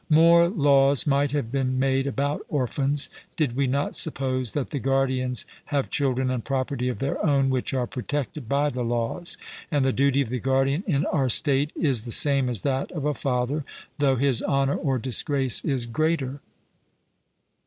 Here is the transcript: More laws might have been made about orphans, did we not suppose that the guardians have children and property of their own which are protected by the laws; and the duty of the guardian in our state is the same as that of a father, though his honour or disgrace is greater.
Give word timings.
More 0.09 0.47
laws 0.49 1.05
might 1.05 1.31
have 1.31 1.51
been 1.51 1.77
made 1.77 2.07
about 2.07 2.43
orphans, 2.49 3.07
did 3.37 3.55
we 3.55 3.67
not 3.67 3.95
suppose 3.95 4.53
that 4.53 4.71
the 4.71 4.79
guardians 4.79 5.45
have 5.65 5.91
children 5.91 6.31
and 6.31 6.43
property 6.43 6.89
of 6.89 6.97
their 6.97 7.23
own 7.23 7.51
which 7.51 7.71
are 7.71 7.85
protected 7.85 8.49
by 8.49 8.71
the 8.71 8.83
laws; 8.83 9.37
and 9.69 9.85
the 9.85 9.93
duty 9.93 10.21
of 10.21 10.29
the 10.29 10.39
guardian 10.39 10.83
in 10.87 11.05
our 11.05 11.29
state 11.29 11.71
is 11.75 12.01
the 12.01 12.11
same 12.11 12.49
as 12.49 12.61
that 12.61 12.89
of 12.93 13.05
a 13.05 13.13
father, 13.13 13.63
though 13.99 14.15
his 14.15 14.41
honour 14.41 14.75
or 14.75 14.97
disgrace 14.97 15.63
is 15.63 15.85
greater. 15.85 16.39